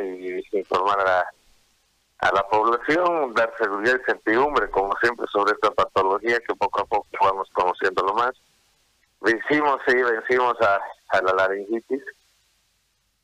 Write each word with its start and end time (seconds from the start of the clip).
y 0.00 0.58
informar 0.58 1.00
a, 1.00 1.26
la 2.32 2.42
población, 2.48 3.34
dar 3.34 3.52
seguridad 3.58 4.00
y 4.00 4.04
certidumbre, 4.04 4.70
como 4.70 4.96
siempre, 5.02 5.26
sobre 5.30 5.52
esta 5.52 5.70
patología 5.72 6.38
que 6.40 6.54
poco 6.54 6.80
a 6.80 6.84
poco 6.86 7.06
vamos 7.20 7.48
conociéndolo 7.52 8.14
más. 8.14 8.32
Vencimos, 9.20 9.78
sí, 9.86 9.94
vencimos 9.94 10.54
a, 10.62 10.80
la 11.20 11.32
laringitis. 11.34 12.02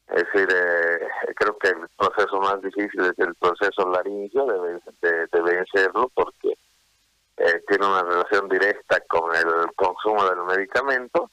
Es 0.08 0.24
decir, 0.24 0.48
eh, 0.54 1.08
creo 1.36 1.56
que 1.58 1.68
el 1.68 1.88
proceso 1.96 2.40
más 2.40 2.60
difícil 2.62 3.00
es 3.00 3.18
el 3.18 3.34
proceso 3.36 3.88
laringio 3.88 4.44
de, 4.44 5.26
de, 5.28 5.40
vencerlo 5.40 6.10
porque 6.14 6.58
eh, 7.36 7.62
tiene 7.68 7.86
una 7.86 8.02
relación 8.02 8.48
directa 8.48 9.00
con 9.08 9.34
el 9.34 9.72
consumo 9.76 10.24
del 10.24 10.42
medicamento. 10.44 11.30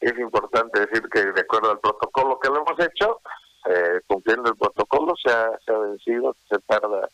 Es 0.00 0.16
importante 0.18 0.80
decir 0.80 1.02
que 1.10 1.24
de 1.32 1.40
acuerdo 1.40 1.72
al 1.72 1.80
protocolo 1.80 2.38
que 2.38 2.48
lo 2.48 2.62
hemos 2.62 2.78
hecho, 2.78 3.20
eh, 3.66 4.00
cumpliendo 4.06 4.50
el 4.50 4.56
se 5.64 5.72
ha, 5.72 5.78
vencido, 5.78 6.36
se 6.48 6.58
tarda 6.60 7.08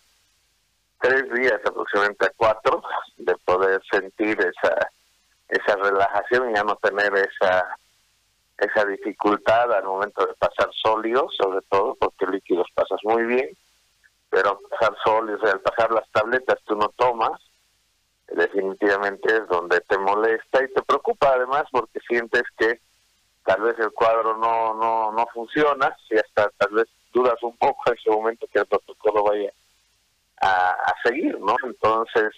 tres 1.00 1.32
días, 1.32 1.60
aproximadamente 1.64 2.26
a 2.26 2.32
cuatro, 2.36 2.82
de 3.16 3.34
poder 3.44 3.80
sentir 3.90 4.38
esa 4.40 4.90
esa 5.48 5.74
relajación 5.76 6.50
y 6.50 6.54
ya 6.54 6.62
no 6.62 6.76
tener 6.76 7.12
esa 7.14 7.76
esa 8.58 8.84
dificultad 8.84 9.72
al 9.72 9.84
momento 9.84 10.26
de 10.26 10.34
pasar 10.34 10.68
sólidos, 10.72 11.34
sobre 11.36 11.60
todo 11.70 11.94
porque 11.94 12.26
líquidos 12.26 12.68
pasas 12.74 13.00
muy 13.04 13.24
bien, 13.24 13.48
pero 14.28 14.60
pasar 14.68 14.94
sólidos, 15.02 15.42
al 15.50 15.60
pasar 15.60 15.90
las 15.92 16.08
tabletas 16.10 16.58
tú 16.66 16.76
no 16.76 16.88
tomas, 16.96 17.40
definitivamente 18.28 19.34
es 19.34 19.48
donde 19.48 19.80
te 19.80 19.98
molesta 19.98 20.62
y 20.62 20.72
te 20.72 20.82
preocupa 20.82 21.32
además 21.34 21.64
porque 21.72 22.00
sientes 22.06 22.42
que 22.58 22.80
tal 23.44 23.62
vez 23.62 23.78
el 23.78 23.90
cuadro 23.92 24.36
no 24.36 24.74
no 24.74 25.12
no 25.12 25.26
funciona 25.32 25.96
y 26.10 26.18
hasta 26.18 26.50
tal 26.58 26.74
vez 26.74 26.86
dudas 27.12 27.42
un 27.42 27.56
poco 27.56 27.82
en 27.86 27.98
ese 27.98 28.10
momento 28.10 28.46
que 28.52 28.60
el 28.60 28.66
protocolo 28.66 29.24
vaya 29.24 29.52
a, 30.40 30.70
a 30.70 30.94
seguir, 31.04 31.38
¿no? 31.40 31.56
Entonces, 31.64 32.32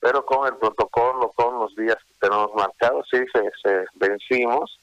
pero 0.00 0.24
con 0.24 0.46
el 0.46 0.56
protocolo, 0.56 1.32
con 1.32 1.58
los 1.58 1.74
días 1.74 1.96
que 1.96 2.14
tenemos 2.20 2.54
marcados, 2.54 3.08
sí, 3.10 3.18
se, 3.32 3.86
vencimos 3.94 4.78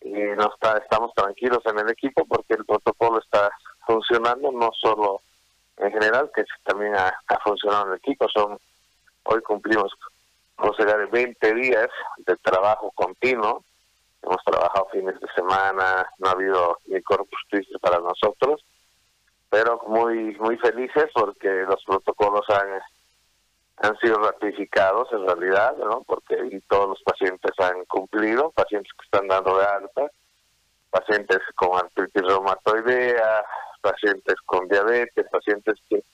y 0.00 0.10
no 0.10 0.52
está, 0.52 0.78
estamos 0.78 1.14
tranquilos 1.14 1.62
en 1.64 1.78
el 1.78 1.90
equipo 1.90 2.26
porque 2.26 2.54
el 2.54 2.64
protocolo 2.64 3.20
está 3.20 3.50
funcionando, 3.86 4.50
no 4.52 4.70
solo 4.78 5.22
en 5.78 5.90
general, 5.92 6.30
que 6.34 6.44
también 6.64 6.94
ha, 6.94 7.14
funcionado 7.42 7.86
en 7.86 7.92
el 7.92 7.98
equipo, 7.98 8.28
son 8.28 8.58
hoy 9.24 9.40
cumplimos, 9.42 9.92
a 10.58 10.70
20 11.10 11.54
días 11.54 11.88
de 12.18 12.36
trabajo 12.36 12.90
continuo, 12.94 13.64
hemos 14.22 14.42
trabajado 14.44 14.88
fines 14.92 15.18
de 15.20 15.28
semana, 15.34 16.06
no 16.18 16.28
ha 16.28 16.32
habido 16.32 16.78
ni 16.86 17.00
corpus 17.02 17.40
triste 17.50 17.78
para 17.78 17.98
nosotros, 17.98 18.64
pero 19.50 19.80
muy 19.86 20.36
muy 20.36 20.56
felices 20.58 21.10
porque 21.14 21.48
los 21.68 21.84
protocolos 21.84 22.48
han 22.50 22.80
han 23.78 23.98
sido 23.98 24.16
ratificados 24.18 25.08
en 25.12 25.26
realidad, 25.26 25.76
¿no? 25.76 26.02
Porque 26.06 26.36
todos 26.68 26.90
los 26.90 27.02
pacientes 27.02 27.50
han 27.58 27.84
cumplido, 27.86 28.50
pacientes 28.52 28.92
que 28.96 29.04
están 29.04 29.26
dando 29.26 29.58
de 29.58 29.64
alta, 29.64 30.10
pacientes 30.90 31.38
con 31.56 31.76
artritis 31.76 32.22
reumatoidea, 32.22 33.44
pacientes 33.80 34.36
con 34.46 34.68
diabetes, 34.68 35.26
pacientes 35.32 35.74
que, 35.88 36.04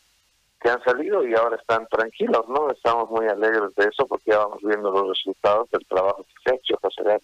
que 0.61 0.71
han 0.71 0.83
salido 0.83 1.27
y 1.27 1.35
ahora 1.35 1.57
están 1.57 1.87
tranquilos, 1.89 2.49
¿no? 2.49 2.71
Estamos 2.71 3.11
muy 3.11 3.27
alegres 3.27 3.75
de 3.77 3.85
eso 3.85 4.07
porque 4.07 4.31
ya 4.31 4.39
vamos 4.39 4.61
viendo 4.63 4.91
los 4.91 5.09
resultados 5.09 5.69
del 5.71 5.87
trabajo 5.87 6.25
que 6.25 6.43
se 6.45 6.51
ha 6.51 6.57
hecho, 6.57 6.79
José. 6.81 7.21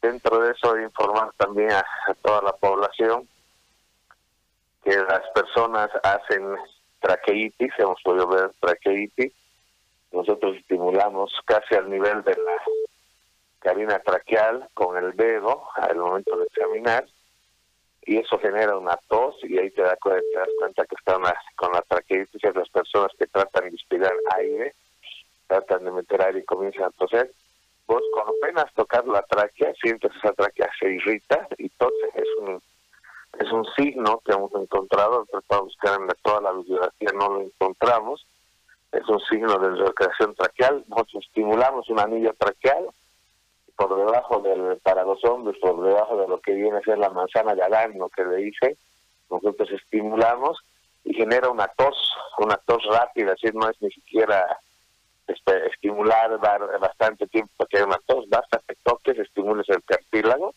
Dentro 0.00 0.40
de 0.40 0.52
eso, 0.52 0.78
informar 0.78 1.32
también 1.36 1.72
a 1.72 1.84
toda 2.22 2.42
la 2.42 2.52
población 2.52 3.28
que 4.84 4.96
las 4.96 5.28
personas 5.34 5.90
hacen 6.02 6.56
traqueitis, 7.00 7.72
hemos 7.78 8.00
podido 8.02 8.26
ver 8.28 8.50
traqueitis, 8.60 9.32
nosotros 10.12 10.56
estimulamos 10.56 11.32
casi 11.44 11.74
al 11.74 11.90
nivel 11.90 12.22
de 12.24 12.34
la 12.36 12.62
cabina 13.58 13.98
traqueal 13.98 14.68
con 14.74 14.96
el 14.96 15.14
dedo 15.16 15.64
al 15.74 15.96
momento 15.96 16.36
de 16.38 16.44
examinar 16.44 17.06
y 18.02 18.16
eso 18.16 18.38
genera 18.38 18.78
una 18.78 18.96
tos 19.08 19.36
y 19.42 19.58
ahí 19.58 19.70
te, 19.70 19.82
das 19.82 19.98
cuenta 20.00 20.86
que 20.86 20.94
están 20.94 21.22
con 21.56 21.72
la 21.72 21.82
traqueitis 21.82 22.42
las 22.54 22.68
personas 22.70 23.10
que 23.18 23.26
tratan 23.26 23.64
de 23.64 23.70
inspirar 23.70 24.14
aire, 24.36 24.74
tratan 25.46 25.84
de 25.84 25.90
meter 25.90 26.22
aire 26.22 26.38
y 26.38 26.44
comienzan 26.44 26.84
a 26.84 26.90
toser. 26.90 27.30
Vos 27.88 28.02
con 28.12 28.24
apenas 28.28 28.72
tocar 28.74 29.04
la 29.08 29.22
tráquea, 29.22 29.72
sientes 29.82 30.12
esa 30.14 30.32
tráquea 30.34 30.70
se 30.78 30.92
irrita 30.92 31.48
y 31.58 31.68
tose. 31.70 32.10
Es 32.14 32.28
un 32.38 32.62
es 33.38 33.52
un 33.52 33.64
signo 33.76 34.20
que 34.24 34.32
hemos 34.32 34.52
encontrado, 34.54 35.24
tratado 35.30 35.62
de 35.62 35.66
buscar 35.66 36.00
en 36.00 36.08
toda 36.22 36.40
la 36.40 36.52
bibliografía, 36.52 37.10
no 37.14 37.28
lo 37.28 37.40
encontramos, 37.42 38.26
es 38.90 39.08
un 39.08 39.20
signo 39.20 39.58
de 39.58 39.84
recreación 39.84 40.34
traqueal, 40.34 40.84
nosotros 40.88 41.24
estimulamos 41.26 41.88
un 41.88 42.00
anillo 42.00 42.34
traqueal 42.36 42.88
por 43.76 43.96
debajo 43.96 44.40
del, 44.40 44.78
para 44.78 45.04
los 45.04 45.24
hombres, 45.24 45.56
por 45.60 45.80
debajo 45.84 46.16
de 46.16 46.26
lo 46.26 46.40
que 46.40 46.52
viene 46.52 46.78
a 46.78 46.82
ser 46.82 46.98
la 46.98 47.10
manzana 47.10 47.54
de 47.54 47.62
Adán, 47.62 47.96
lo 47.96 48.08
que 48.08 48.24
le 48.24 48.36
dice, 48.36 48.76
nosotros 49.30 49.70
estimulamos 49.70 50.58
y 51.04 51.14
genera 51.14 51.48
una 51.48 51.68
tos, 51.68 52.16
una 52.38 52.56
tos 52.56 52.84
rápida, 52.86 53.34
así 53.34 53.46
no 53.54 53.68
es 53.68 53.80
ni 53.80 53.90
siquiera 53.90 54.58
estimular, 55.28 56.40
dar 56.40 56.78
bastante 56.80 57.26
tiempo 57.26 57.52
para 57.56 57.68
que 57.68 57.76
haya 57.76 57.86
una 57.86 58.00
tos, 58.06 58.28
basta 58.28 58.60
que 58.66 58.74
toques, 58.82 59.18
estimules 59.18 59.68
el 59.68 59.82
cartílago 59.84 60.54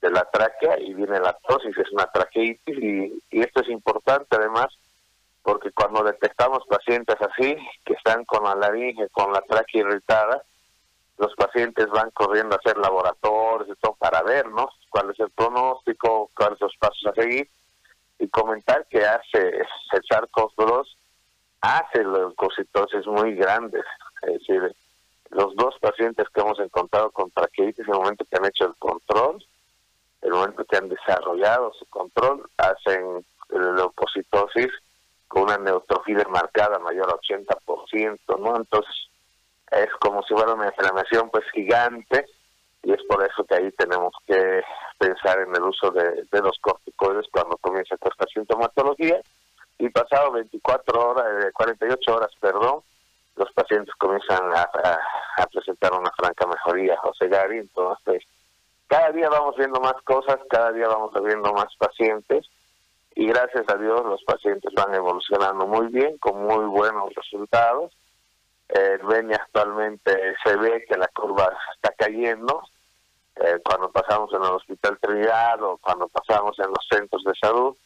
de 0.00 0.10
la 0.10 0.24
tráquea 0.30 0.80
y 0.80 0.94
viene 0.94 1.20
la 1.20 1.36
tos 1.46 1.62
y 1.64 1.68
es 1.68 1.92
una 1.92 2.06
traqueitis 2.06 2.78
y, 2.78 3.22
esto 3.30 3.62
es 3.62 3.68
importante 3.68 4.36
además 4.36 4.66
porque 5.42 5.70
cuando 5.72 6.02
detectamos 6.04 6.64
pacientes 6.68 7.16
así 7.20 7.56
que 7.84 7.94
están 7.94 8.24
con 8.24 8.44
la 8.44 8.54
laringe, 8.54 9.08
con 9.10 9.32
la 9.32 9.40
tráquea 9.42 9.82
irritada, 9.82 10.42
los 11.18 11.34
pacientes 11.34 11.88
van 11.90 12.10
corriendo 12.10 12.54
a 12.54 12.58
hacer 12.58 12.78
laboratorios 12.78 13.68
y 13.68 13.80
todo 13.80 13.94
para 13.94 14.22
ver, 14.22 14.48
¿no? 14.48 14.68
Cuál 14.88 15.10
es 15.10 15.20
el 15.20 15.30
pronóstico, 15.30 16.30
cuáles 16.34 16.58
son 16.58 16.68
los 16.68 16.76
pasos 16.78 17.06
a 17.06 17.20
seguir 17.20 17.48
y 18.18 18.28
comentar 18.28 18.86
que 18.86 19.04
hace 19.04 19.40
el 19.40 20.02
SARS-CoV-2 20.08 20.86
hace 21.62 22.04
leucocitosis 22.04 23.06
muy 23.06 23.34
grandes, 23.34 23.84
es 24.22 24.32
decir, 24.34 24.74
los 25.30 25.56
dos 25.56 25.74
pacientes 25.80 26.28
que 26.28 26.40
hemos 26.40 26.60
encontrado 26.60 27.10
con 27.10 27.30
traqueitis 27.30 27.86
en 27.86 27.94
el 27.94 28.00
momento 28.00 28.26
que 28.26 28.36
han 28.36 28.44
hecho 28.44 28.66
el 28.66 28.74
control 28.76 29.42
el 30.22 30.30
momento 30.30 30.64
que 30.64 30.76
han 30.76 30.88
desarrollado 30.88 31.72
su 31.74 31.84
control, 31.86 32.48
hacen 32.56 33.24
leucocitosis 33.50 34.70
con 35.28 35.42
una 35.42 35.58
neutrofilia 35.58 36.26
marcada 36.28 36.78
mayor 36.78 37.10
a 37.10 37.16
80%, 37.16 38.38
¿no? 38.38 38.56
Entonces, 38.56 38.94
es 39.70 39.90
como 40.00 40.22
si 40.22 40.34
fuera 40.34 40.54
una 40.54 40.66
inflamación 40.66 41.28
pues 41.30 41.44
gigante 41.52 42.26
y 42.82 42.92
es 42.92 43.02
por 43.08 43.24
eso 43.24 43.44
que 43.44 43.54
ahí 43.54 43.70
tenemos 43.72 44.12
que 44.26 44.62
pensar 44.98 45.40
en 45.40 45.54
el 45.54 45.62
uso 45.62 45.90
de, 45.90 46.40
los 46.40 46.58
corticoides 46.60 47.26
cuando 47.32 47.56
comienza 47.56 47.94
esta 47.94 48.26
sintomatología 48.32 49.20
y 49.78 49.88
pasado 49.88 50.32
24 50.32 51.08
horas, 51.08 51.52
48 51.54 51.98
eh, 51.98 52.14
horas, 52.14 52.30
perdón, 52.40 52.82
los 53.36 53.50
pacientes 53.52 53.94
comienzan 53.96 54.52
a, 54.54 54.68
presentar 55.50 55.92
una 55.92 56.10
franca 56.16 56.46
mejoría, 56.46 56.96
José 56.98 57.28
Gary, 57.28 57.58
entonces 57.58 58.22
cada 58.86 59.10
día 59.10 59.28
vamos 59.28 59.56
viendo 59.56 59.80
más 59.80 59.94
cosas, 60.04 60.38
cada 60.50 60.72
día 60.72 60.86
vamos 60.86 61.12
viendo 61.24 61.52
más 61.52 61.74
pacientes 61.76 62.46
y 63.14 63.26
gracias 63.26 63.64
a 63.68 63.76
Dios 63.76 64.04
los 64.04 64.22
pacientes 64.24 64.72
van 64.74 64.94
evolucionando 64.94 65.66
muy 65.66 65.86
bien, 65.88 66.16
con 66.18 66.42
muy 66.42 66.64
buenos 66.66 67.14
resultados. 67.14 67.92
El 68.68 68.98
Beni 68.98 69.34
actualmente 69.34 70.34
se 70.44 70.56
ve 70.56 70.84
que 70.88 70.96
la 70.96 71.08
curva 71.08 71.54
está 71.74 71.92
cayendo. 71.96 72.62
Eh, 73.36 73.58
cuando 73.64 73.90
pasamos 73.90 74.32
en 74.32 74.42
el 74.42 74.50
Hospital 74.50 74.98
Trinidad 75.00 75.62
o 75.62 75.78
cuando 75.78 76.08
pasamos 76.08 76.58
en 76.58 76.68
los 76.68 76.86
centros 76.90 77.22
de 77.24 77.32
salud, 77.40 77.76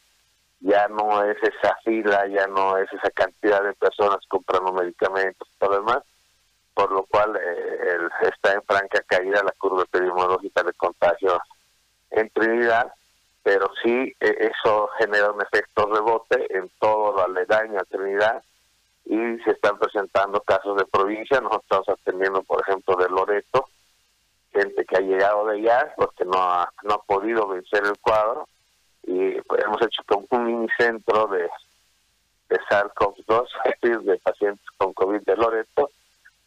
ya 0.59 0.87
no 0.87 1.23
es 1.23 1.37
esa 1.43 1.75
fila, 1.83 2.27
ya 2.27 2.47
no 2.47 2.77
es 2.77 2.91
esa 2.93 3.09
cantidad 3.11 3.63
de 3.63 3.73
personas 3.73 4.19
comprando 4.27 4.73
medicamentos 4.73 5.47
y 5.47 5.57
todo 5.59 5.71
lo 5.71 5.77
demás 5.77 6.03
por 6.77 6.91
lo 6.91 7.03
cual 7.05 7.35
eh, 7.35 7.97
está 8.21 8.53
en 8.53 8.61
franca 8.61 9.01
caída 9.07 9.41
la 9.43 9.51
curva 9.57 9.81
epidemiológica 9.81 10.61
de 10.61 10.73
contagio 10.73 11.41
en 12.11 12.29
Trinidad, 12.29 12.93
pero 13.41 13.67
sí 13.81 14.15
eh, 14.19 14.51
eso 14.51 14.87
genera 14.99 15.31
un 15.31 15.41
efecto 15.41 15.87
rebote 15.87 16.55
en 16.55 16.69
todo 16.79 17.13
lo 17.13 17.23
aledaño 17.23 17.79
a 17.79 17.85
Trinidad 17.85 18.43
y 19.05 19.39
se 19.43 19.51
están 19.53 19.79
presentando 19.79 20.39
casos 20.41 20.77
de 20.77 20.85
provincia, 20.85 21.41
nosotros 21.41 21.63
estamos 21.63 21.89
atendiendo 21.89 22.43
por 22.43 22.61
ejemplo 22.61 22.95
de 22.95 23.09
Loreto, 23.09 23.69
gente 24.53 24.85
que 24.85 24.97
ha 24.97 25.01
llegado 25.01 25.47
de 25.47 25.57
allá 25.57 25.95
porque 25.97 26.25
no 26.25 26.37
ha, 26.37 26.71
no 26.83 26.93
ha 26.93 27.01
podido 27.01 27.47
vencer 27.47 27.85
el 27.85 27.97
cuadro 27.99 28.47
y 29.07 29.37
hemos 29.37 29.81
hecho 29.81 30.03
un 30.29 30.45
mini 30.45 30.67
centro 30.77 31.27
de, 31.27 31.49
de 32.49 32.59
SARS-CoV-2, 32.69 33.47
de 34.03 34.17
pacientes 34.17 34.65
con 34.77 34.93
COVID 34.93 35.21
de 35.21 35.35
Loreto, 35.37 35.89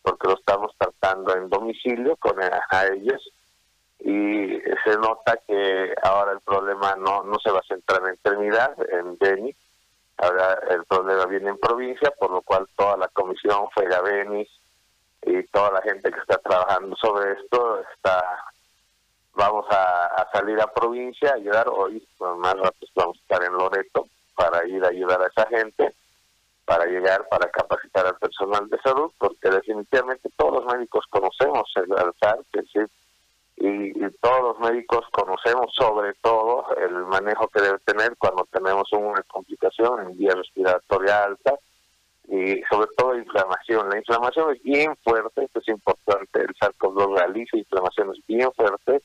porque 0.02 0.28
lo 0.28 0.34
estamos 0.34 0.72
tratando 0.78 1.34
en 1.34 1.48
domicilio 1.48 2.16
con 2.16 2.36
a, 2.42 2.86
ellos. 2.86 3.32
Y 3.98 4.60
se 4.84 4.96
nota 4.98 5.38
que 5.46 5.94
ahora 6.02 6.32
el 6.32 6.40
problema 6.40 6.94
no, 6.96 7.22
no 7.22 7.38
se 7.38 7.50
va 7.50 7.58
a 7.60 7.68
centrar 7.68 8.06
en 8.06 8.16
Trinidad, 8.22 8.74
en 8.92 9.16
Beni, 9.18 9.54
ahora 10.18 10.58
el 10.70 10.84
problema 10.84 11.26
viene 11.26 11.50
en 11.50 11.58
provincia, 11.58 12.10
por 12.18 12.30
lo 12.30 12.42
cual 12.42 12.68
toda 12.76 12.96
la 12.98 13.08
comisión 13.08 13.68
Beni 14.04 14.46
y 15.22 15.42
toda 15.44 15.72
la 15.72 15.82
gente 15.82 16.10
que 16.10 16.20
está 16.20 16.38
trabajando 16.38 16.96
sobre 16.96 17.32
esto 17.32 17.80
está 17.94 18.22
vamos 19.34 19.66
a, 19.70 20.28
salir 20.32 20.60
a 20.60 20.66
provincia 20.66 21.30
a 21.30 21.34
ayudar 21.34 21.68
hoy 21.68 22.06
más 22.18 22.54
rápido 22.54 22.92
vamos 22.94 23.18
a 23.18 23.20
estar 23.20 23.44
en 23.44 23.52
Loreto 23.52 24.06
para 24.34 24.66
ir 24.66 24.84
a 24.84 24.88
ayudar 24.88 25.22
a 25.22 25.26
esa 25.26 25.46
gente 25.46 25.94
para 26.64 26.84
llegar 26.86 27.26
para 27.28 27.50
capacitar 27.50 28.06
al 28.06 28.16
personal 28.16 28.68
de 28.68 28.78
salud 28.78 29.10
porque 29.18 29.50
definitivamente 29.50 30.28
todos 30.36 30.62
los 30.64 30.74
médicos 30.74 31.04
conocemos 31.10 31.72
el 31.76 31.92
alzar 31.92 32.38
y, 33.56 33.92
todos 34.20 34.42
los 34.42 34.58
médicos 34.58 35.06
conocemos 35.12 35.72
sobre 35.74 36.14
todo 36.22 36.64
el 36.76 36.92
manejo 37.06 37.48
que 37.48 37.60
debe 37.60 37.78
tener 37.80 38.16
cuando 38.16 38.46
tenemos 38.50 38.90
una 38.92 39.22
complicación 39.24 40.00
en 40.00 40.18
vía 40.18 40.34
respiratoria 40.34 41.24
alta 41.24 41.54
y 42.28 42.62
sobre 42.70 42.88
todo 42.96 43.16
inflamación. 43.16 43.88
La 43.90 43.98
inflamación 43.98 44.54
es 44.54 44.62
bien 44.62 44.96
fuerte, 45.02 45.44
esto 45.44 45.60
es 45.60 45.68
importante, 45.68 46.40
el 46.40 46.54
SARS-CoV-2 46.54 47.18
realiza 47.18 47.56
inflamaciones 47.56 48.18
bien 48.26 48.50
fuertes, 48.52 49.02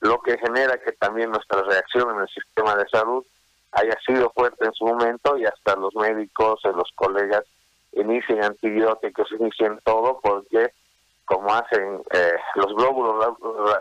lo 0.00 0.20
que 0.20 0.38
genera 0.38 0.78
que 0.78 0.92
también 0.92 1.30
nuestra 1.30 1.62
reacción 1.62 2.14
en 2.14 2.22
el 2.22 2.28
sistema 2.28 2.74
de 2.74 2.88
salud 2.88 3.24
haya 3.72 3.96
sido 4.04 4.30
fuerte 4.30 4.64
en 4.64 4.72
su 4.72 4.84
momento 4.84 5.36
y 5.38 5.44
hasta 5.44 5.76
los 5.76 5.94
médicos, 5.94 6.60
los 6.64 6.90
colegas 6.94 7.44
inicien 7.92 8.42
antibióticos, 8.42 9.30
inicien 9.32 9.78
todo 9.84 10.20
porque 10.20 10.72
como 11.24 11.54
hacen 11.54 12.02
eh, 12.12 12.36
los 12.56 12.74
glóbulos 12.74 13.36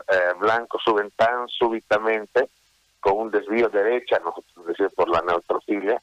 eh, 0.07 0.33
blancos 0.39 0.81
suben 0.85 1.09
tan 1.15 1.47
súbitamente 1.47 2.49
con 2.99 3.17
un 3.17 3.31
desvío 3.31 3.69
derecha, 3.69 4.19
nosotros 4.19 4.67
decimos 4.67 4.93
por 4.93 5.09
la 5.09 5.21
neutrofilia, 5.21 6.01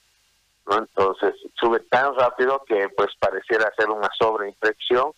¿no? 0.66 0.78
entonces 0.78 1.34
sube 1.54 1.80
tan 1.80 2.14
rápido 2.16 2.64
que 2.66 2.88
pues 2.88 3.10
pareciera 3.20 3.72
ser 3.76 3.90
una 3.90 4.08
sobreinfección 4.18 5.12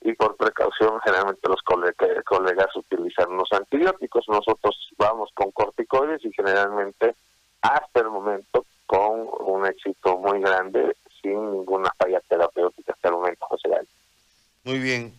y 0.00 0.12
por 0.12 0.36
precaución 0.36 1.00
generalmente 1.02 1.48
los 1.48 1.60
colegas 1.62 2.76
utilizan 2.76 3.36
los 3.36 3.52
antibióticos, 3.52 4.24
nosotros 4.28 4.90
vamos 4.96 5.30
con 5.34 5.50
corticoides 5.50 6.24
y 6.24 6.32
generalmente 6.32 7.14
hasta 7.62 8.00
el 8.00 8.10
momento 8.10 8.64
con 8.86 9.28
un 9.40 9.66
éxito 9.66 10.16
muy 10.18 10.40
grande 10.40 10.96
sin 11.20 11.52
ninguna 11.52 11.92
falla 11.98 12.20
terapéutica 12.28 12.92
hasta 12.92 13.08
el 13.08 13.14
momento, 13.14 13.46
José 13.46 13.68
Muy 14.64 14.78
bien. 14.78 15.12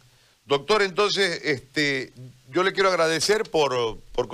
Doctor, 0.45 0.81
entonces, 0.81 1.41
este, 1.43 2.11
yo 2.49 2.63
le 2.63 2.73
quiero 2.73 2.89
agradecer 2.89 3.43
por, 3.51 3.99
por, 4.15 4.27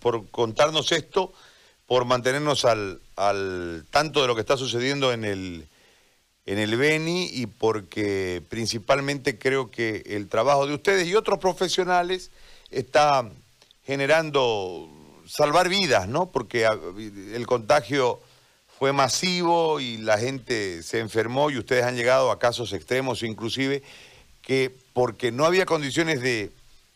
por 0.00 0.28
contarnos 0.30 0.90
esto, 0.90 1.32
por 1.86 2.06
mantenernos 2.06 2.64
al, 2.64 3.00
al 3.16 3.84
tanto 3.90 4.22
de 4.22 4.26
lo 4.26 4.34
que 4.34 4.40
está 4.40 4.56
sucediendo 4.56 5.12
en 5.12 5.24
el, 5.24 5.68
en 6.46 6.58
el 6.58 6.76
Beni 6.76 7.28
y 7.32 7.46
porque 7.46 8.42
principalmente 8.48 9.38
creo 9.38 9.70
que 9.70 10.02
el 10.06 10.28
trabajo 10.28 10.66
de 10.66 10.74
ustedes 10.74 11.06
y 11.06 11.14
otros 11.14 11.38
profesionales 11.38 12.30
está 12.70 13.28
generando 13.84 14.88
salvar 15.26 15.68
vidas, 15.68 16.08
¿no? 16.08 16.30
Porque 16.30 16.66
ah, 16.66 16.78
el 17.34 17.46
contagio 17.46 18.20
fue 18.78 18.92
masivo 18.92 19.78
y 19.78 19.98
la 19.98 20.18
gente 20.18 20.82
se 20.82 21.00
enfermó 21.00 21.50
y 21.50 21.58
ustedes 21.58 21.84
han 21.84 21.96
llegado 21.96 22.30
a 22.30 22.38
casos 22.38 22.72
extremos 22.72 23.22
inclusive 23.22 23.82
que 24.42 24.74
porque 24.92 25.30
no 25.30 25.44
había 25.44 25.66
condiciones 25.66 26.22
de 26.22 26.50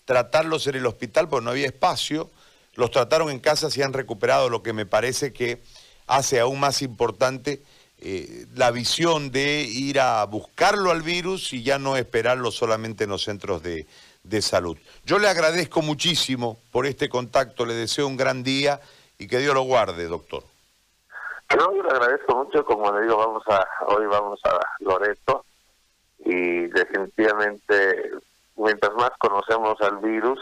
tratarlos 0.04 0.66
en 0.66 0.76
el 0.76 0.86
hospital, 0.86 1.28
porque 1.28 1.44
no 1.44 1.50
había 1.50 1.66
espacio, 1.66 2.30
los 2.74 2.90
trataron 2.90 3.30
en 3.30 3.38
casa 3.38 3.68
y 3.74 3.82
han 3.82 3.92
recuperado, 3.92 4.50
lo 4.50 4.62
que 4.62 4.72
me 4.72 4.86
parece 4.86 5.32
que 5.32 5.62
hace 6.06 6.40
aún 6.40 6.60
más 6.60 6.82
importante 6.82 7.62
eh, 8.06 8.44
la 8.54 8.70
visión 8.70 9.30
de 9.30 9.62
ir 9.62 9.98
a 9.98 10.22
buscarlo 10.26 10.90
al 10.90 11.00
virus 11.00 11.54
y 11.54 11.62
ya 11.62 11.78
no 11.78 11.96
esperarlo 11.96 12.50
solamente 12.50 13.04
en 13.04 13.10
los 13.10 13.24
centros 13.24 13.62
de, 13.62 13.86
de 14.22 14.42
salud. 14.42 14.76
Yo 15.06 15.18
le 15.18 15.26
agradezco 15.26 15.80
muchísimo 15.80 16.58
por 16.70 16.84
este 16.84 17.08
contacto, 17.08 17.64
le 17.64 17.72
deseo 17.72 18.06
un 18.06 18.18
gran 18.18 18.42
día 18.42 18.78
y 19.18 19.26
que 19.26 19.38
Dios 19.38 19.54
lo 19.54 19.62
guarde, 19.62 20.06
doctor. 20.06 20.42
yo 21.50 21.82
le 21.82 21.88
agradezco 21.88 22.44
mucho, 22.44 22.62
como 22.66 22.92
le 22.92 23.06
digo, 23.06 23.16
vamos 23.16 23.42
a 23.48 23.66
hoy 23.86 24.04
vamos 24.06 24.38
a 24.44 24.60
Loreto 24.80 25.46
y 26.18 26.66
definitivamente 26.66 28.10
mientras 28.56 28.92
más 28.96 29.12
conocemos 29.18 29.80
al 29.80 29.96
virus, 29.98 30.40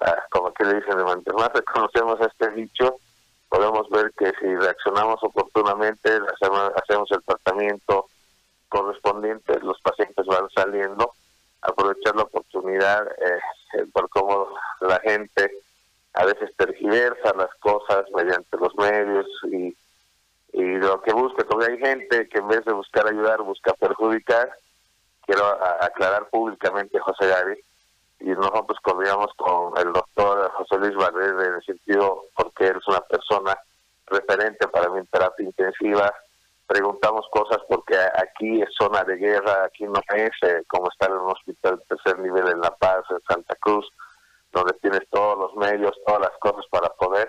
ah, 0.00 0.16
como 0.30 0.52
que 0.54 0.64
le 0.64 0.74
dicen, 0.76 0.94
mientras 1.04 1.36
más 1.36 1.50
conocemos 1.72 2.20
a 2.20 2.26
este 2.26 2.50
bicho, 2.50 3.00
podemos 3.48 3.88
ver 3.90 4.12
que 4.16 4.32
si 4.40 4.54
reaccionamos 4.54 5.22
oportunamente, 5.22 6.18
hacemos, 6.76 7.10
el 7.10 7.22
tratamiento 7.24 8.06
correspondiente, 8.68 9.58
los 9.60 9.80
pacientes 9.80 10.26
van 10.26 10.48
saliendo 10.50 11.12
aprovechar 11.62 12.14
la 12.14 12.22
oportunidad 12.22 13.06
eh, 13.08 13.86
por 13.92 14.08
cómo 14.10 14.48
la 14.80 15.00
gente 15.00 15.50
a 16.14 16.24
veces 16.24 16.54
tergiversa 16.56 17.34
las 17.36 17.54
cosas 17.60 18.04
mediante 18.14 18.56
los 18.58 18.74
medios 18.76 19.26
y, 19.44 19.76
y 20.52 20.62
lo 20.76 21.00
que 21.00 21.12
busca, 21.12 21.44
porque 21.44 21.72
hay 21.72 21.78
gente 21.78 22.28
que 22.28 22.38
en 22.38 22.48
vez 22.48 22.64
de 22.64 22.72
buscar 22.72 23.06
ayudar, 23.06 23.42
busca 23.42 23.72
perjudicar. 23.74 24.50
Quiero 25.24 25.44
aclarar 25.80 26.28
públicamente, 26.30 26.98
José 26.98 27.26
Gary, 27.26 27.60
y 28.20 28.30
nosotros 28.30 28.78
coordinamos 28.82 29.32
con 29.36 29.76
el 29.78 29.92
doctor 29.92 30.50
José 30.52 30.78
Luis 30.78 30.94
Valdez 30.96 31.46
en 31.46 31.54
el 31.54 31.64
sentido 31.64 32.24
porque 32.34 32.66
él 32.66 32.76
es 32.78 32.88
una 32.88 33.00
persona 33.00 33.58
referente 34.06 34.66
para 34.68 34.88
mi 34.90 35.04
terapia 35.06 35.46
intensiva 35.46 36.12
preguntamos 36.68 37.26
cosas 37.32 37.58
porque 37.66 37.96
aquí 37.96 38.60
es 38.60 38.68
zona 38.78 39.02
de 39.02 39.16
guerra, 39.16 39.64
aquí 39.64 39.84
no 39.84 40.00
es 40.14 40.30
eh, 40.42 40.62
como 40.68 40.88
estar 40.90 41.10
en 41.10 41.16
un 41.16 41.30
hospital 41.30 41.78
de 41.78 41.96
tercer 41.96 42.18
nivel 42.18 42.46
en 42.46 42.60
La 42.60 42.70
Paz, 42.76 43.04
en 43.10 43.20
Santa 43.26 43.56
Cruz, 43.58 43.88
donde 44.52 44.74
tienes 44.74 45.00
todos 45.10 45.38
los 45.38 45.54
medios, 45.56 45.98
todas 46.06 46.20
las 46.20 46.38
cosas 46.38 46.66
para 46.70 46.90
poder 46.90 47.26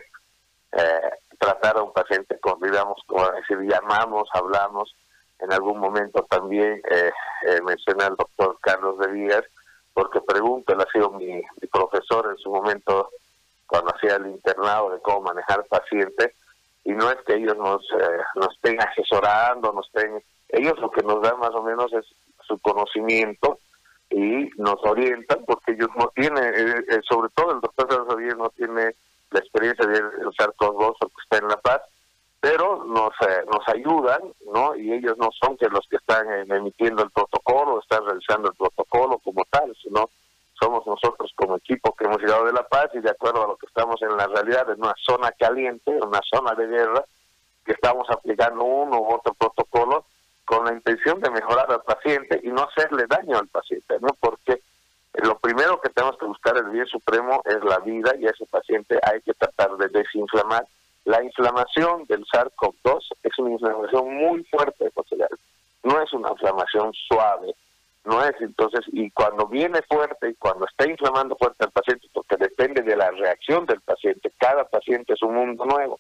eh, 0.73 1.09
tratar 1.39 1.77
a 1.77 1.83
un 1.83 1.93
paciente 1.93 2.37
con, 2.39 2.59
digamos, 2.59 3.01
como 3.07 3.25
decir, 3.31 3.57
llamamos, 3.61 4.27
hablamos. 4.33 4.93
En 5.39 5.53
algún 5.53 5.79
momento 5.79 6.25
también 6.29 6.81
eh, 6.91 7.11
eh, 7.47 7.61
mencioné 7.65 8.03
al 8.03 8.17
doctor 8.17 8.57
Carlos 8.59 8.99
de 8.99 9.07
Vías, 9.07 9.43
porque 9.93 10.21
pregunto, 10.21 10.73
él 10.73 10.81
ha 10.81 10.91
sido 10.91 11.11
mi, 11.11 11.27
mi 11.27 11.67
profesor 11.71 12.27
en 12.31 12.37
su 12.37 12.49
momento 12.49 13.09
cuando 13.67 13.93
hacía 13.95 14.15
el 14.15 14.27
internado 14.27 14.91
de 14.91 15.01
cómo 15.01 15.21
manejar 15.21 15.63
pacientes 15.65 16.33
y 16.83 16.91
no 16.91 17.09
es 17.11 17.17
que 17.25 17.35
ellos 17.35 17.55
nos, 17.57 17.83
eh, 17.91 18.19
nos 18.35 18.53
estén 18.55 18.81
asesorando, 18.81 19.71
nos 19.73 19.85
estén, 19.87 20.23
ellos 20.49 20.79
lo 20.79 20.89
que 20.89 21.03
nos 21.03 21.21
dan 21.21 21.39
más 21.39 21.51
o 21.51 21.61
menos 21.61 21.93
es 21.93 22.05
su 22.47 22.57
conocimiento 22.59 23.59
y 24.09 24.49
nos 24.57 24.77
orientan 24.83 25.43
porque 25.45 25.73
ellos 25.73 25.89
no 25.95 26.11
tienen, 26.15 26.43
eh, 26.43 26.83
eh, 26.89 26.99
sobre 27.07 27.29
todo 27.35 27.51
el 27.51 27.61
doctor 27.61 28.07
Javier 28.07 28.37
no 28.37 28.49
tiene 28.49 28.95
la 29.29 29.39
experiencia 29.39 29.85
de 29.85 30.27
usar 30.27 30.51
todos 30.57 30.97
que 30.99 31.21
está 31.23 31.37
en 31.37 31.49
La 31.49 31.57
Paz, 31.57 31.81
pero 32.39 32.85
nos, 32.85 33.13
nos 33.51 33.67
ayudan, 33.67 34.21
¿no? 34.53 34.75
Y 34.75 34.93
ellos 34.93 35.17
no 35.17 35.29
son 35.41 35.57
que 35.57 35.67
los 35.67 35.85
que 35.89 35.97
están 35.97 36.25
emitiendo 36.51 37.03
el 37.03 37.11
protocolo, 37.11 37.79
están 37.79 38.05
realizando 38.05 38.49
el 38.49 38.55
protocolo 38.55 39.19
como 39.19 39.43
tal, 39.49 39.75
sino 39.81 40.09
somos 40.59 40.85
nosotros 40.85 41.31
como 41.35 41.57
equipo 41.57 41.95
que 41.95 42.05
hemos 42.05 42.19
llegado 42.19 42.45
de 42.45 42.53
La 42.53 42.67
Paz 42.67 42.89
y 42.93 42.99
de 42.99 43.09
acuerdo 43.09 43.43
a 43.43 43.47
lo 43.47 43.57
que 43.57 43.65
estamos 43.65 44.01
en 44.01 44.15
la 44.15 44.27
realidad, 44.27 44.69
en 44.69 44.81
una 44.81 44.95
zona 45.05 45.31
caliente, 45.31 45.91
una 46.01 46.21
zona 46.29 46.53
de 46.55 46.67
guerra, 46.67 47.03
que 47.65 47.73
estamos 47.73 48.09
aplicando 48.09 48.63
uno 48.63 48.99
u 48.99 49.13
otro 49.13 49.33
protocolo 49.33 50.05
con 50.45 50.65
la 50.65 50.73
intención 50.73 51.19
de 51.19 51.29
mejorar 51.29 51.71
al 51.71 51.83
paciente 51.83 52.41
y 52.43 52.47
no 52.47 52.63
hacerle 52.63 53.05
daño 53.07 53.37
al 53.37 53.47
paciente, 53.47 53.97
¿no? 54.01 54.09
Porque 54.19 54.61
lo 55.13 55.37
primero 55.37 55.79
que 55.79 55.89
tenemos 55.89 56.17
que 56.17 56.25
buscar 56.25 56.57
el 56.57 56.69
bien 56.69 56.87
supremo 56.87 57.41
es 57.45 57.63
la 57.63 57.79
vida 57.79 58.13
y 58.17 58.25
a 58.25 58.31
ese 58.31 58.45
paciente 58.47 58.99
hay 59.03 59.21
que 59.21 59.33
tratar 59.33 59.77
de 59.77 59.87
desinflamar. 59.89 60.65
La 61.05 61.23
inflamación 61.23 62.05
del 62.05 62.25
SARS-CoV-2 62.25 62.99
es 63.23 63.39
una 63.39 63.51
inflamación 63.51 64.13
muy 64.15 64.43
fuerte, 64.45 64.91
no 65.83 66.01
es 66.01 66.13
una 66.13 66.29
inflamación 66.29 66.91
suave, 67.07 67.55
no 68.03 68.23
es. 68.23 68.35
Entonces 68.39 68.81
y 68.91 69.09
cuando 69.11 69.47
viene 69.47 69.81
fuerte 69.83 70.29
y 70.29 70.35
cuando 70.35 70.65
está 70.65 70.87
inflamando 70.87 71.35
fuerte 71.35 71.65
al 71.65 71.71
paciente 71.71 72.07
porque 72.13 72.35
depende 72.37 72.81
de 72.81 72.95
la 72.95 73.11
reacción 73.11 73.65
del 73.65 73.81
paciente 73.81 74.31
cada 74.37 74.65
paciente 74.65 75.13
es 75.13 75.21
un 75.21 75.35
mundo 75.35 75.65
nuevo. 75.65 75.99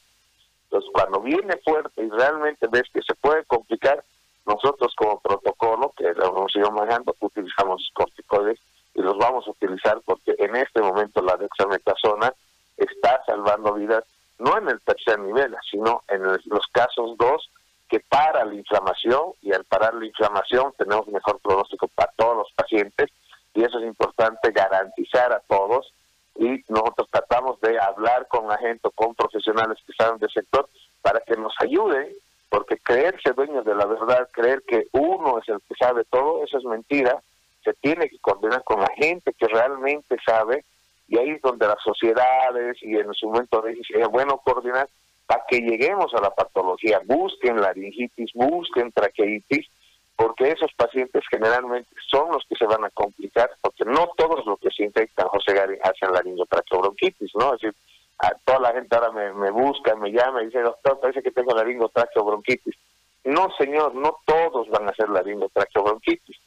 Entonces 0.65 0.89
cuando 0.93 1.21
viene 1.21 1.57
fuerte 1.63 2.03
y 2.03 2.09
realmente 2.09 2.67
ves 2.67 2.83
que 2.93 3.01
se 3.01 3.15
puede 3.15 3.43
complicar 3.45 4.03
nosotros 4.45 4.93
como 4.95 5.19
protocolo 5.19 5.93
que 5.97 6.13
lo 6.13 6.37
hemos 6.37 6.55
ido 6.55 6.71
manejando 6.71 7.15
utilizamos 7.19 7.89
corticoides 7.93 8.59
y 8.95 9.01
los 9.01 9.17
vamos 9.17 9.47
a 9.47 9.51
utilizar 9.51 9.99
porque 10.05 10.35
en 10.39 10.55
este 10.55 10.81
momento 10.81 11.21
la 11.21 11.37
dexametasona 11.37 12.33
está 12.77 13.21
salvando 13.25 13.73
vidas 13.73 14.03
no 14.49 14.57
en 14.57 14.69
el 14.69 14.81
tercer 14.81 15.19
nivel 15.19 15.55
sino 15.69 16.03
en 16.07 16.23
los 16.23 16.67
casos 16.71 17.17
2 17.17 17.49
que 17.87 17.99
para 17.99 18.45
la 18.45 18.53
inflamación 18.53 19.33
y 19.41 19.51
al 19.53 19.63
parar 19.65 19.93
la 19.93 20.05
inflamación 20.05 20.73
tenemos 20.77 21.07
mejor 21.07 21.39
pronóstico 21.39 21.87
para 21.87 22.11
todos 22.15 22.37
los 22.37 22.51
pacientes 22.53 23.09
y 23.53 23.63
eso 23.63 23.79
es 23.79 23.85
importante 23.85 24.51
garantizar 24.51 25.33
a 25.33 25.39
todos 25.47 25.91
y 26.39 26.63
nosotros 26.69 27.09
tratamos 27.11 27.59
de 27.59 27.77
hablar 27.79 28.27
con 28.27 28.47
la 28.47 28.57
gente, 28.57 28.89
con 28.95 29.13
profesionales 29.13 29.77
que 29.85 29.93
saben 29.93 30.19
del 30.19 30.31
sector, 30.31 30.69
para 31.01 31.19
que 31.19 31.35
nos 31.35 31.53
ayuden, 31.59 32.07
porque 32.47 32.77
creerse 32.77 33.33
dueños 33.33 33.65
de 33.65 33.75
la 33.75 33.85
verdad, 33.85 34.29
creer 34.31 34.63
que 34.65 34.87
uno 34.93 35.39
es 35.39 35.49
el 35.49 35.59
que 35.67 35.75
sabe 35.75 36.05
todo, 36.05 36.43
eso 36.45 36.57
es 36.57 36.63
mentira. 36.63 37.21
Se 37.63 37.73
tiene 37.73 38.09
que 38.09 38.19
coordinar 38.19 38.63
con 38.63 38.79
la 38.79 38.89
gente 38.95 39.33
que 39.33 39.47
realmente 39.47 40.15
sabe, 40.25 40.63
y 41.09 41.17
ahí 41.17 41.29
es 41.31 41.41
donde 41.41 41.67
las 41.67 41.81
sociedades 41.83 42.77
y 42.81 42.95
en 42.95 43.13
su 43.13 43.27
momento 43.27 43.65
es 43.67 44.07
bueno 44.09 44.37
coordinar 44.37 44.87
para 45.25 45.43
que 45.47 45.59
lleguemos 45.59 46.13
a 46.13 46.21
la 46.21 46.29
patología. 46.29 47.01
Busquen 47.05 47.59
laringitis, 47.59 48.31
busquen 48.33 48.91
traqueitis, 48.91 49.67
porque 50.15 50.51
esos 50.51 50.71
pacientes 50.73 51.23
generalmente 51.29 51.89
son 52.09 52.31
los 52.31 52.43
que 52.47 52.55
se 52.55 52.65
van 52.65 52.83
a 52.83 52.89
complicar, 52.89 53.49
porque 53.61 53.85
no 53.85 54.09
todos 54.17 54.45
los 54.45 54.59
que 54.59 54.69
se 54.69 54.83
infectan, 54.83 55.27
José 55.27 55.53
Gary, 55.53 55.77
hacen 55.83 56.11
laringotraqueobronquitis, 56.11 57.31
¿no? 57.35 57.53
Es 57.53 57.61
decir, 57.61 57.75
a 58.19 58.31
toda 58.43 58.59
la 58.59 58.73
gente 58.73 58.95
ahora 58.95 59.11
me, 59.11 59.51
busca, 59.51 59.95
me 59.95 60.11
llama 60.11 60.41
y 60.41 60.47
dice, 60.47 60.61
doctor, 60.61 60.99
parece 60.99 61.23
que 61.23 61.31
tengo 61.31 61.55
laringotraqueobronquitis. 61.55 62.75
No, 63.23 63.49
señor, 63.57 63.95
no 63.95 64.17
todos 64.25 64.67
van 64.69 64.87
a 64.87 64.91
hacer 64.91 65.09
laringotraqueobronquitis. 65.09 66.37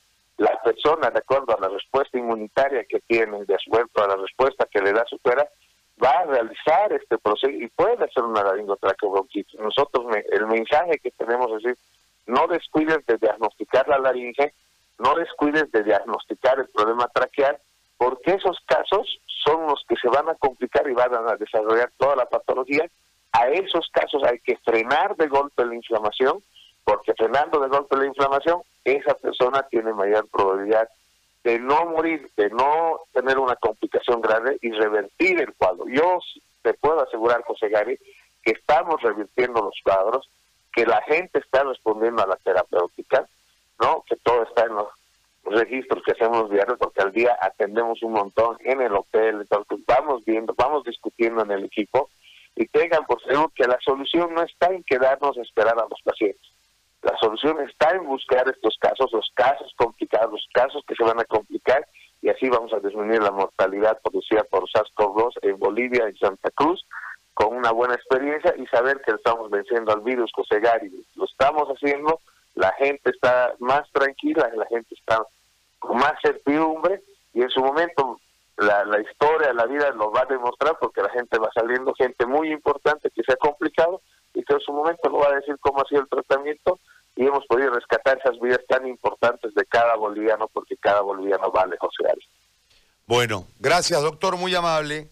La 0.43 0.61
persona, 0.61 1.09
de 1.09 1.21
acuerdo 1.21 1.57
a 1.57 1.61
la 1.61 1.69
respuesta 1.69 2.19
inmunitaria 2.19 2.85
que 2.89 2.99
tiene, 3.07 3.45
de 3.45 3.55
acuerdo 3.55 4.03
a 4.03 4.09
la 4.09 4.17
respuesta 4.17 4.67
que 4.69 4.81
le 4.81 4.93
da 4.93 5.05
su 5.09 5.17
cuera, 5.21 5.49
va 6.03 6.11
a 6.11 6.25
realizar 6.25 6.93
este 6.93 7.17
proceso 7.19 7.49
y 7.49 7.69
puede 7.69 8.05
hacer 8.05 8.25
una 8.25 8.43
laringotraqueobronquitis. 8.43 9.61
Nosotros, 9.61 10.05
el 10.33 10.47
mensaje 10.49 10.99
que 10.99 11.13
tenemos 11.13 11.47
es 11.47 11.63
decir, 11.63 11.79
no 12.27 12.49
descuides 12.49 13.07
de 13.07 13.19
diagnosticar 13.19 13.87
la 13.87 14.01
laringe, 14.01 14.53
no 14.99 15.15
descuides 15.15 15.71
de 15.71 15.85
diagnosticar 15.85 16.59
el 16.59 16.69
problema 16.71 17.07
traqueal, 17.15 17.59
porque 17.97 18.33
esos 18.33 18.59
casos 18.67 19.21
son 19.45 19.69
los 19.69 19.85
que 19.89 19.95
se 19.95 20.09
van 20.09 20.29
a 20.29 20.35
complicar 20.35 20.91
y 20.91 20.93
van 20.93 21.15
a 21.15 21.37
desarrollar 21.37 21.93
toda 21.97 22.17
la 22.17 22.27
patología. 22.27 22.85
A 23.31 23.47
esos 23.47 23.89
casos 23.93 24.25
hay 24.25 24.41
que 24.41 24.57
frenar 24.65 25.15
de 25.15 25.29
golpe 25.29 25.65
la 25.65 25.77
inflamación, 25.77 26.43
porque 26.85 27.15
frenando 27.15 27.61
de 27.61 27.69
golpe 27.69 27.97
la 27.97 28.07
inflamación, 28.07 28.63
esa 28.85 29.15
persona 29.15 29.63
tiene 29.71 29.93
mayor 29.93 30.29
probabilidad 30.29 30.89
de 31.45 31.59
no 31.59 31.87
morir, 31.87 32.31
de 32.37 32.51
no 32.51 33.01
tener 33.13 33.39
una 33.39 33.57
complicación 33.57 34.21
grave 34.21 34.59
y 34.63 34.71
revertir 34.71 35.41
el 35.41 35.53
cuadro. 35.55 35.87
Yo 35.89 36.19
te 36.63 36.75
puedo 36.75 37.03
asegurar, 37.03 37.43
José 37.43 37.69
Gary, 37.69 37.99
que 38.43 38.53
estamos 38.53 39.01
revirtiendo 39.03 39.63
los 39.63 39.75
cuadros, 39.83 40.29
que 40.73 40.87
la 40.87 41.03
gente 41.03 41.39
está 41.39 41.65
respondiendo 41.65 42.23
a 42.23 42.27
la 42.27 42.37
terapéutica, 42.37 43.27
¿no? 43.81 44.05
Que 44.09 44.17
todo 44.17 44.45
está 44.45 44.65
en 44.65 44.75
los 44.75 44.89
registros 45.45 46.03
que 46.05 46.13
hacemos 46.13 46.51
diarios, 46.51 46.79
porque 46.79 47.03
al 47.03 47.13
día 47.13 47.37
atendemos 47.41 48.03
un 48.03 48.13
montón 48.13 48.57
en 48.61 48.81
el 48.81 48.95
hotel, 48.95 49.47
vamos 49.87 50.25
viendo, 50.25 50.55
vamos 50.57 50.85
discutiendo 50.85 51.43
en 51.43 51.51
el 51.51 51.65
equipo 51.65 52.09
y 52.55 52.67
tengan 52.67 53.05
por 53.07 53.23
seguro 53.23 53.53
que 53.55 53.67
la 53.67 53.79
solución 53.81 54.35
no 54.35 54.43
está 54.43 54.67
en 54.69 54.85
quedarnos 54.85 55.37
a 55.37 55.43
esperar 55.43 55.79
a 55.79 55.87
los 55.89 56.01
pacientes. 56.03 56.53
La 57.03 57.17
solución 57.19 57.61
está 57.61 57.91
en 57.91 58.07
buscar 58.07 58.49
estos 58.49 58.77
casos, 58.79 59.13
los 59.13 59.31
casos 59.35 59.73
complicados, 59.77 60.31
los 60.31 60.49
casos 60.53 60.85
que 60.87 60.95
se 60.95 61.03
van 61.03 61.19
a 61.21 61.25
complicar 61.25 61.87
y 62.21 62.29
así 62.29 62.49
vamos 62.49 62.73
a 62.73 62.79
disminuir 62.79 63.21
la 63.21 63.33
mortalidad 63.33 64.01
producida 64.01 64.45
por 64.45 64.69
SARS-CoV-2 64.71 65.39
en 65.43 65.59
Bolivia 65.59 66.09
y 66.09 66.17
Santa 66.17 66.51
Cruz 66.51 66.87
con 67.35 67.57
una 67.57 67.73
buena 67.73 67.95
experiencia 67.95 68.55
y 68.57 68.67
saber 68.67 69.01
que 69.05 69.13
estamos 69.13 69.51
venciendo 69.51 69.93
al 69.93 70.03
virus 70.03 70.31
Cosegari. 70.31 70.93
Lo 71.17 71.25
estamos 71.25 71.69
haciendo, 71.69 72.21
la 72.55 72.73
gente 72.75 73.11
está 73.11 73.55
más 73.59 73.91
tranquila, 73.91 74.49
la 74.55 74.67
gente 74.67 74.95
está 74.95 75.23
con 75.81 75.97
más 75.97 76.13
certidumbre 76.23 77.03
y 77.35 77.43
en 77.43 77.51
su 77.51 77.61
momento 77.61 78.21
la, 78.59 78.85
la 78.85 79.01
historia, 79.01 79.53
la 79.53 79.67
vida 79.67 79.91
lo 79.91 80.13
va 80.13 80.21
a 80.21 80.27
demostrar 80.27 80.77
porque 80.79 81.03
la 81.03 81.11
gente 81.11 81.39
va 81.39 81.51
saliendo, 81.53 81.95
gente 81.95 82.27
muy 82.27 82.53
importante 82.53 83.11
que 83.11 83.25
se 83.25 83.33
ha 83.33 83.37
complicado 83.37 84.03
y 84.35 84.45
que 84.45 84.55
en 84.55 84.61
su 84.61 84.73
momento 84.73 85.09
lo 85.09 85.19
va 85.19 85.31
a 85.31 85.37
decir 85.37 85.57
cómo 85.59 85.81
ha 85.81 85.89
sido 85.89 86.03
el 86.03 86.09
tratamiento 86.09 86.79
y 87.23 87.27
hemos 87.27 87.47
podido 87.47 87.71
rescatar 87.71 88.19
esas 88.19 88.39
vidas 88.41 88.61
tan 88.69 88.85
importantes 88.87 89.55
de 89.55 89.65
cada 89.67 89.95
boliviano 89.95 90.49
porque 90.53 90.77
cada 90.77 91.03
boliviano 91.03 91.53
vale, 91.53 91.77
José 91.79 92.11
Ari. 92.11 92.29
Bueno, 93.07 93.47
gracias 93.61 94.03
doctor, 94.03 94.37
muy 94.37 94.53
amable. 94.57 95.09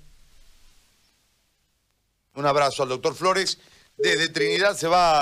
Un 2.35 2.47
abrazo 2.47 2.83
al 2.83 2.88
doctor 2.88 3.14
Flores. 3.14 3.61
Desde 3.97 4.29
Trinidad 4.29 4.75
se 4.75 4.88
va 4.88 5.19